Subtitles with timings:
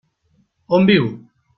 [0.79, 1.07] On viu?